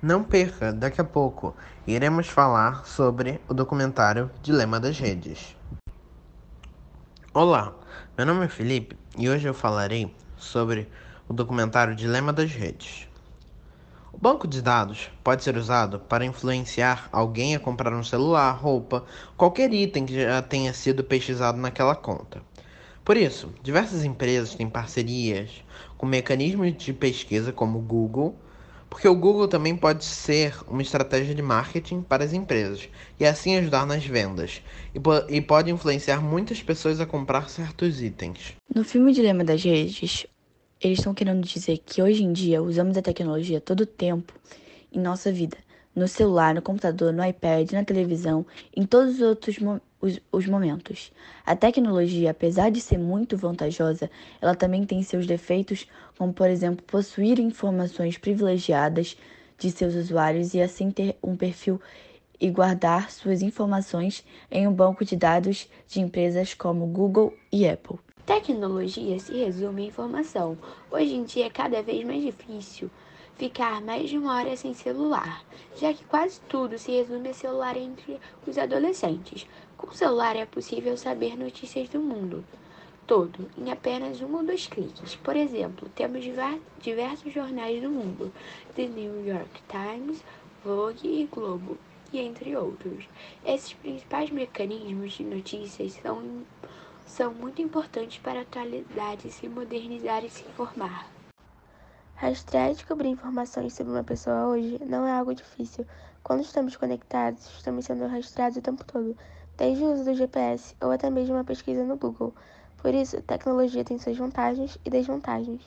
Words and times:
Não 0.00 0.22
perca, 0.22 0.72
daqui 0.72 1.00
a 1.00 1.04
pouco 1.04 1.56
iremos 1.84 2.28
falar 2.28 2.86
sobre 2.86 3.40
o 3.48 3.52
documentário 3.52 4.30
Dilema 4.40 4.78
das 4.78 4.96
Redes. 4.96 5.56
Olá, 7.34 7.74
meu 8.16 8.24
nome 8.24 8.44
é 8.44 8.48
Felipe 8.48 8.96
e 9.18 9.28
hoje 9.28 9.48
eu 9.48 9.52
falarei 9.52 10.14
sobre 10.36 10.88
o 11.28 11.32
documentário 11.32 11.96
Dilema 11.96 12.32
das 12.32 12.52
Redes. 12.52 13.08
O 14.12 14.18
banco 14.18 14.46
de 14.46 14.62
dados 14.62 15.10
pode 15.24 15.42
ser 15.42 15.56
usado 15.56 15.98
para 15.98 16.24
influenciar 16.24 17.08
alguém 17.10 17.56
a 17.56 17.60
comprar 17.60 17.92
um 17.92 18.04
celular, 18.04 18.52
roupa, 18.52 19.04
qualquer 19.36 19.74
item 19.74 20.06
que 20.06 20.14
já 20.14 20.40
tenha 20.40 20.72
sido 20.72 21.02
pesquisado 21.02 21.58
naquela 21.58 21.96
conta. 21.96 22.40
Por 23.04 23.16
isso, 23.16 23.52
diversas 23.64 24.04
empresas 24.04 24.54
têm 24.54 24.70
parcerias 24.70 25.64
com 25.96 26.06
mecanismos 26.06 26.76
de 26.76 26.92
pesquisa 26.92 27.52
como 27.52 27.80
o 27.80 27.82
Google, 27.82 28.36
porque 28.88 29.08
o 29.08 29.14
Google 29.14 29.48
também 29.48 29.76
pode 29.76 30.04
ser 30.04 30.54
uma 30.66 30.82
estratégia 30.82 31.34
de 31.34 31.42
marketing 31.42 32.02
para 32.02 32.24
as 32.24 32.32
empresas 32.32 32.88
e 33.18 33.26
assim 33.26 33.56
ajudar 33.56 33.86
nas 33.86 34.04
vendas, 34.04 34.62
e, 34.94 35.00
po 35.00 35.12
e 35.28 35.40
pode 35.40 35.70
influenciar 35.70 36.20
muitas 36.20 36.62
pessoas 36.62 37.00
a 37.00 37.06
comprar 37.06 37.48
certos 37.48 38.02
itens. 38.02 38.54
No 38.74 38.84
filme 38.84 39.12
Dilema 39.12 39.44
das 39.44 39.62
Redes, 39.62 40.26
eles 40.80 40.98
estão 40.98 41.12
querendo 41.14 41.46
dizer 41.46 41.78
que 41.78 42.00
hoje 42.00 42.22
em 42.22 42.32
dia 42.32 42.62
usamos 42.62 42.96
a 42.96 43.02
tecnologia 43.02 43.60
todo 43.60 43.80
o 43.82 43.86
tempo 43.86 44.32
em 44.92 45.00
nossa 45.00 45.32
vida. 45.32 45.56
No 45.94 46.06
celular, 46.06 46.54
no 46.54 46.62
computador, 46.62 47.12
no 47.12 47.24
iPad, 47.24 47.72
na 47.72 47.84
televisão, 47.84 48.46
em 48.76 48.86
todos 48.86 49.16
os 49.16 49.20
outros 49.20 49.58
os, 50.00 50.20
os 50.30 50.46
momentos. 50.46 51.12
A 51.44 51.56
tecnologia, 51.56 52.30
apesar 52.30 52.70
de 52.70 52.80
ser 52.80 52.98
muito 52.98 53.36
vantajosa, 53.36 54.10
ela 54.40 54.54
também 54.54 54.84
tem 54.84 55.02
seus 55.02 55.26
defeitos, 55.26 55.86
como 56.16 56.32
por 56.32 56.48
exemplo 56.48 56.84
possuir 56.84 57.38
informações 57.38 58.18
privilegiadas 58.18 59.16
de 59.58 59.70
seus 59.70 59.94
usuários 59.94 60.54
e 60.54 60.60
assim 60.60 60.90
ter 60.90 61.16
um 61.22 61.36
perfil 61.36 61.80
e 62.40 62.50
guardar 62.50 63.10
suas 63.10 63.42
informações 63.42 64.24
em 64.50 64.66
um 64.66 64.72
banco 64.72 65.04
de 65.04 65.16
dados 65.16 65.68
de 65.88 66.00
empresas 66.00 66.54
como 66.54 66.86
Google 66.86 67.34
e 67.50 67.68
Apple. 67.68 67.98
Tecnologia 68.24 69.18
se 69.18 69.32
resume 69.32 69.84
em 69.84 69.88
informação. 69.88 70.56
Hoje 70.90 71.14
em 71.14 71.24
dia 71.24 71.46
é 71.46 71.50
cada 71.50 71.82
vez 71.82 72.06
mais 72.06 72.22
difícil 72.22 72.90
ficar 73.38 73.80
mais 73.80 74.10
de 74.10 74.18
uma 74.18 74.36
hora 74.36 74.56
sem 74.56 74.74
celular, 74.74 75.42
já 75.76 75.94
que 75.94 76.04
quase 76.04 76.40
tudo 76.48 76.76
se 76.78 76.90
resume 76.90 77.30
a 77.30 77.34
celular 77.34 77.76
entre 77.76 78.18
os 78.46 78.58
adolescentes. 78.58 79.46
Com 79.76 79.86
o 79.86 79.94
celular 79.94 80.36
é 80.36 80.44
possível 80.44 80.96
saber 80.96 81.38
notícias 81.38 81.88
do 81.88 82.00
mundo 82.00 82.44
todo 83.08 83.50
em 83.56 83.70
apenas 83.72 84.20
um 84.20 84.36
ou 84.36 84.44
dois 84.44 84.66
cliques. 84.66 85.16
Por 85.16 85.34
exemplo, 85.34 85.88
temos 85.96 86.22
diversos 86.78 87.32
jornais 87.32 87.80
do 87.80 87.88
mundo, 87.88 88.30
The 88.76 88.86
New 88.86 89.26
York 89.26 89.62
Times, 89.66 90.22
Vogue 90.62 91.08
e 91.08 91.24
Globo, 91.24 91.78
e 92.12 92.18
entre 92.18 92.54
outros. 92.54 93.04
Esses 93.46 93.72
principais 93.72 94.30
mecanismos 94.30 95.12
de 95.14 95.24
notícias 95.24 95.92
são 95.94 96.44
são 97.06 97.32
muito 97.32 97.62
importantes 97.62 98.18
para 98.18 98.40
a 98.40 98.42
atualidade 98.42 99.32
se 99.32 99.48
modernizar 99.48 100.22
e 100.26 100.28
se 100.28 100.44
informar. 100.44 101.17
Rastrear 102.20 102.72
e 102.72 102.74
descobrir 102.74 103.10
informações 103.10 103.74
sobre 103.74 103.92
uma 103.92 104.02
pessoa 104.02 104.48
hoje 104.48 104.76
não 104.84 105.06
é 105.06 105.12
algo 105.12 105.32
difícil. 105.32 105.86
Quando 106.20 106.40
estamos 106.40 106.74
conectados, 106.74 107.46
estamos 107.56 107.84
sendo 107.84 108.08
rastreados 108.08 108.58
o 108.58 108.60
tempo 108.60 108.84
todo, 108.84 109.16
desde 109.56 109.84
o 109.84 109.92
uso 109.92 110.04
do 110.04 110.12
GPS 110.12 110.74
ou 110.80 110.90
até 110.90 111.08
mesmo 111.10 111.36
uma 111.36 111.44
pesquisa 111.44 111.84
no 111.84 111.96
Google. 111.96 112.34
Por 112.78 112.92
isso, 112.92 113.22
tecnologia 113.22 113.84
tem 113.84 114.00
suas 114.00 114.16
vantagens 114.16 114.76
e 114.84 114.90
desvantagens. 114.90 115.62